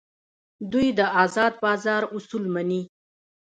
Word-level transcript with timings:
دوی 0.71 0.87
د 0.97 0.99
ازاد 1.23 1.53
بازار 1.63 2.03
اصول 2.15 2.43
مني. 2.53 2.81